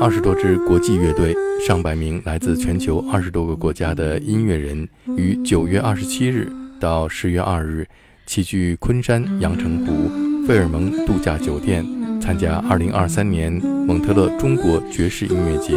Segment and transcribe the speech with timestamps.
[0.00, 6.50] 二十多支国际乐队，上百名来自全球二十多个国家的音乐人，于九月二十七日
[6.80, 7.86] 到十月二日，
[8.26, 11.86] 齐聚昆山阳澄湖费尔蒙度假酒店，
[12.20, 13.52] 参加二零二三年
[13.86, 15.76] 蒙特勒中国爵士音乐节。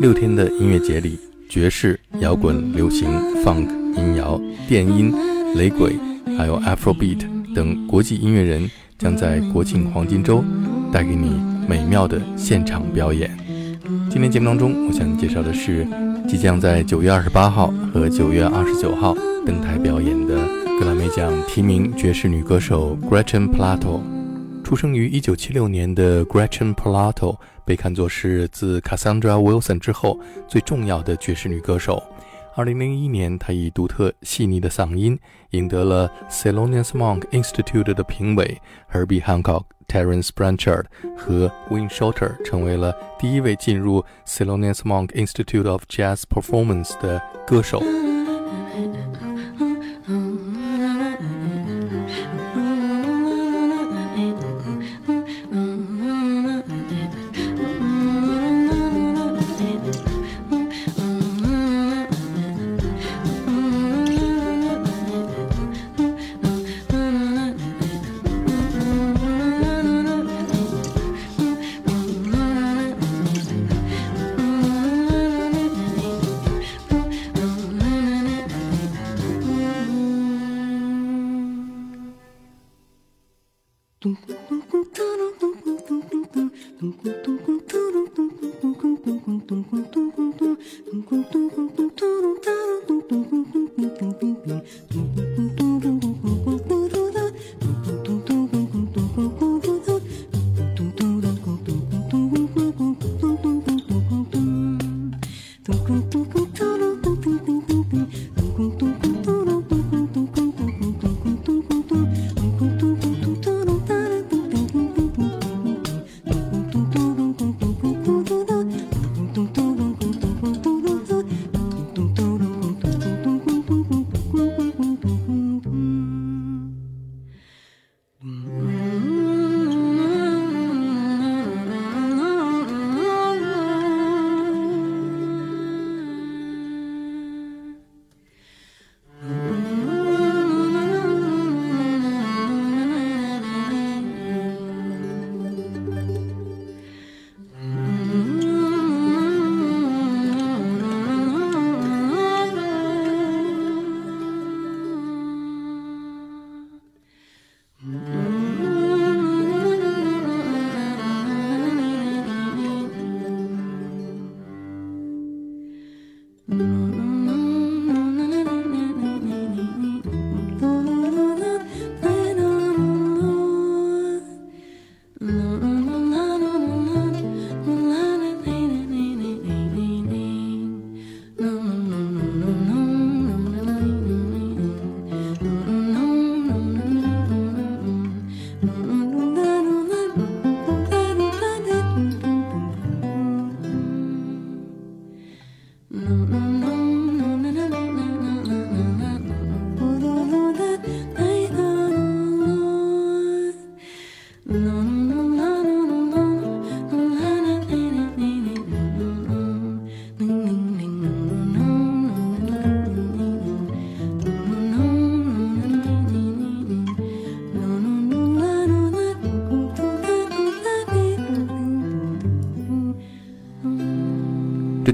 [0.00, 1.16] 六天的音乐节里，
[1.48, 3.08] 爵士、摇滚、流行、
[3.44, 5.14] funk、民谣、电音、
[5.54, 5.96] 雷鬼，
[6.36, 8.68] 还有 Afrobeat 等国际音乐人，
[8.98, 10.42] 将在国庆黄金周
[10.92, 11.55] 带给你。
[11.68, 13.36] 美妙的现场表演。
[14.10, 15.86] 今天节目当中，我想介绍的是
[16.28, 20.36] 即将在九月二十八号和九月二十九号登台表演的
[20.78, 24.00] 格莱美奖提名爵士女歌手 Gretchen Plato。
[24.64, 32.02] 出生于一九七六年的 Gretchen Plato 被看作是自 Cassandra Wilson 之后最重要的爵士女歌手。
[32.56, 35.18] 二零零一年，她以独特细腻的嗓音
[35.50, 40.85] 赢得了 Thelonious Monk Institute 的评委 Herbie Hancock、Terence Blanchard
[41.17, 47.81] 和 Win Shorter，成为了第一位进入 Thelonious Monk Institute of Jazz Performance 的歌手。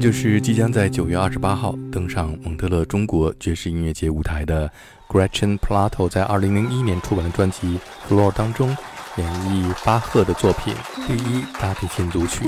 [0.03, 4.69] 就是即将在九月二十八号登上蒙特勒中国爵士音乐节舞台的
[5.07, 7.79] Gretchen Plato 在二零零一年出版的专辑
[8.11, 8.77] 《Floor》当中
[9.17, 10.75] 演绎巴赫的作品
[11.07, 12.45] 《第一大提琴组曲》。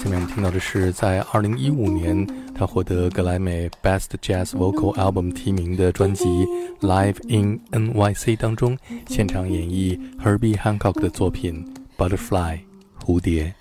[0.00, 6.24] 下面我们听到的是在二零一五年他获得格莱美 Best Jazz Vocal Album 提名的专辑
[6.82, 8.78] 《Live in NYC》当中
[9.08, 11.66] 现场演绎 Herbie Hancock 的作品
[12.08, 12.60] 《Butterfly》
[13.04, 13.52] 蝴蝶。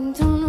[0.00, 0.39] don't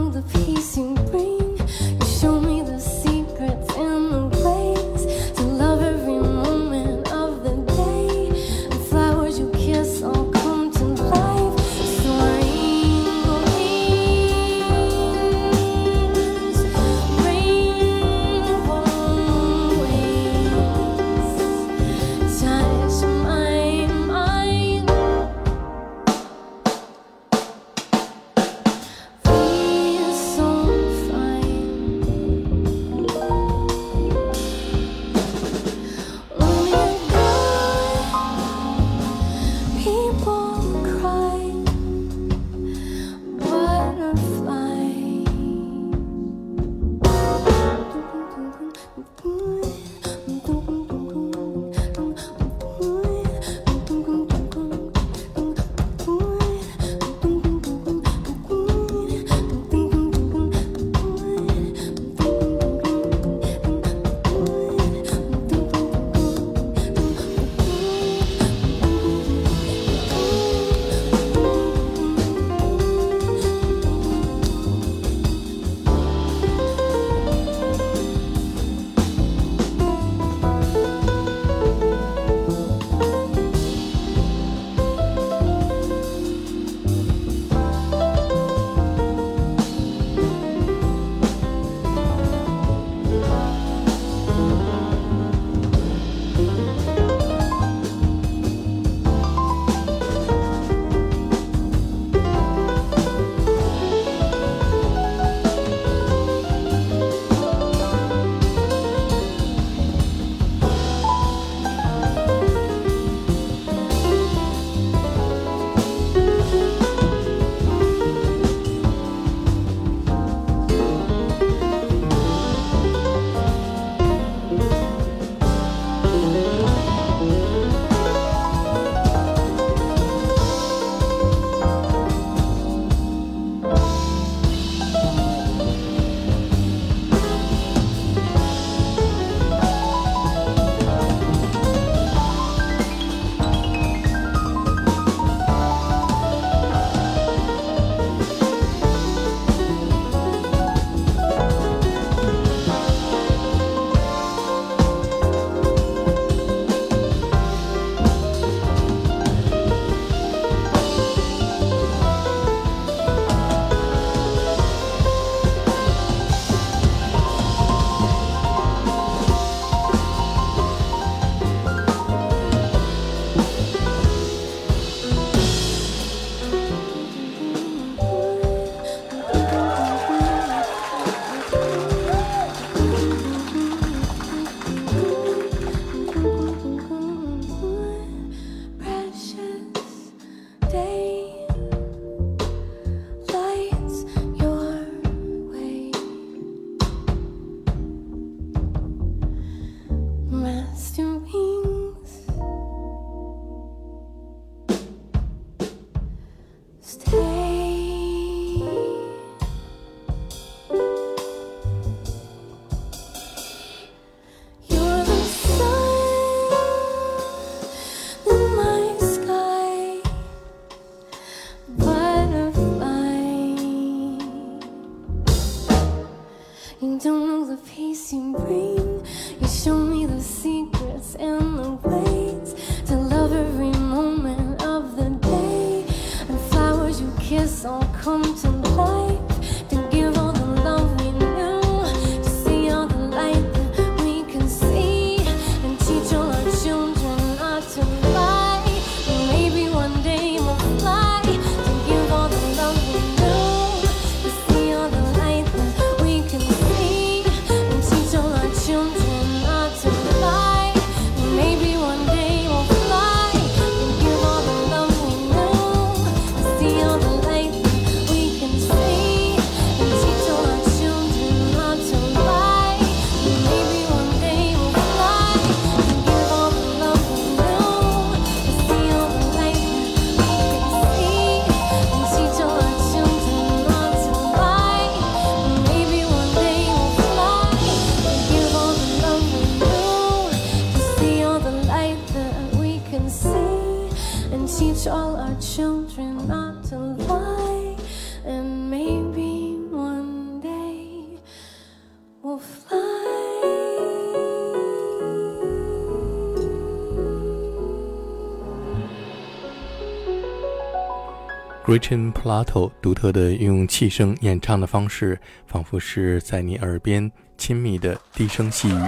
[311.71, 318.83] Gretchen Plato 独特的用气声演唱的方式，仿佛是在你耳边亲密的低声细语，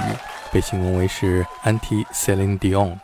[0.52, 2.98] 被形容为是 Anti Celine Dion。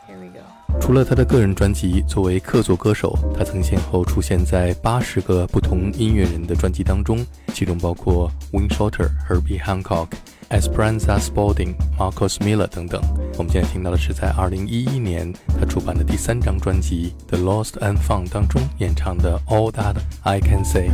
[0.81, 10.07] 除了他的个人专辑，作为客座歌手，他曾先后出现在八十个不同音乐人的专辑当中，其中包括 w i n s h o r t e r、Herbie Hancock、
[10.49, 12.99] Esperanza Spalding、Marcus Miller 等等。
[13.37, 20.89] 我们现在听到的是在二零一一年他出版的第三张专辑《The Lost and Found》当中演唱的《All That I Can Say》。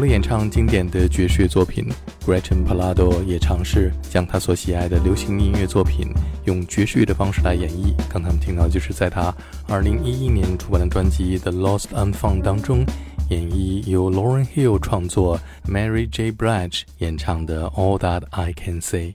[0.00, 1.86] 除了演唱经典的爵士乐作品
[2.24, 6.10] ，Gretchen Palado 也尝试将他所喜爱的流行音乐作品
[6.46, 7.92] 用爵士乐的方式来演绎。
[8.10, 9.30] 刚才我们听到，就是在他
[9.68, 12.82] 2011年出版的专辑《The Lost and Found》当中，
[13.28, 15.38] 演绎由 Lauren Hill 创作、
[15.68, 16.32] Mary J.
[16.32, 19.08] Blige 演唱的《All That I Can Say》。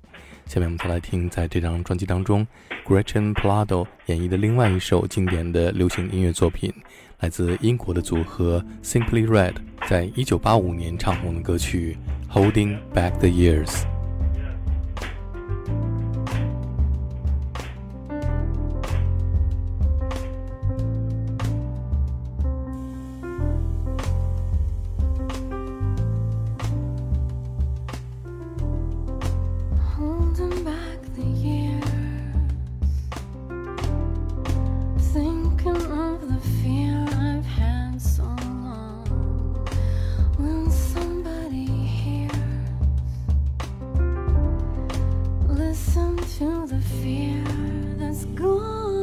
[0.46, 2.46] 下面我们再来听，在这张专辑当中
[2.88, 6.72] ，Gretchen Palado 演绎的另外一首经典的流行音乐作品。
[7.26, 9.56] 来自英国的组合 Simply Red
[9.90, 11.98] 在一九八五年唱红的歌曲
[12.32, 13.66] 《Holding Back the Years》。
[46.40, 47.42] To the fear
[47.98, 48.95] that's gone.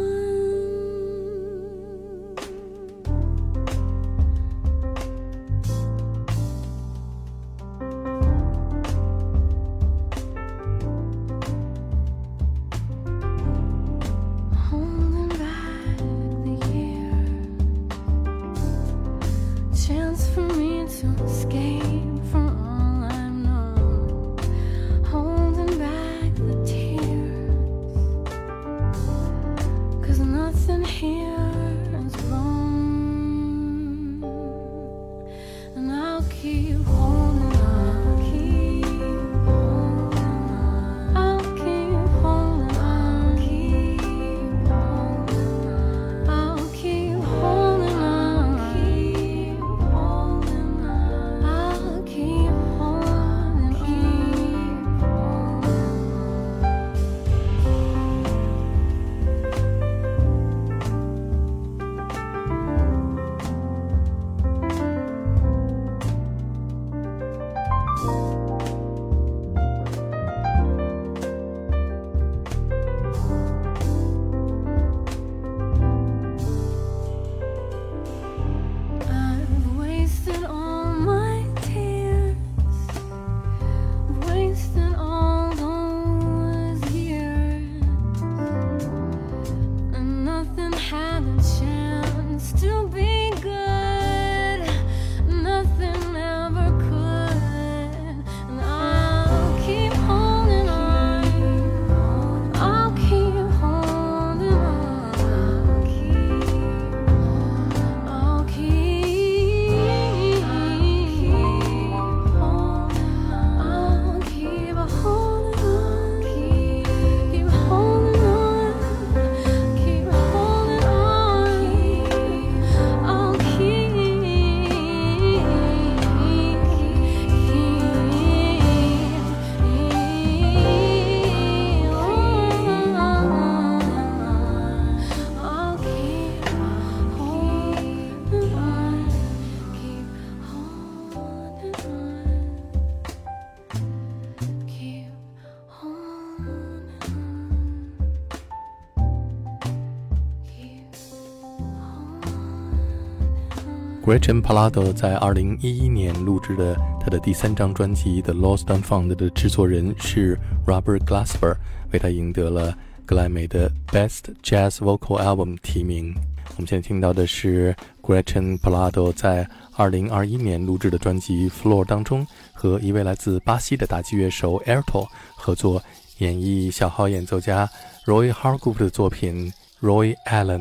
[154.12, 161.56] Gretchen Palado 在二零一一年录制的他的第三张专辑《The Lost and Found》的制作人是 Robert Glasper，
[161.94, 166.14] 为他赢得了格莱美的 Best Jazz Vocal Album 提名。
[166.56, 169.48] 我们现在听到的是 Gretchen Palado 在
[169.78, 175.82] 二零二一年录制的专辑《Floor》当中，和一位来自巴西的打击乐手 Aerto 合作
[176.18, 177.66] 演绎小号演奏家
[178.04, 179.50] Roy Hargrove 的作品
[179.86, 180.60] 《Roy Allen》。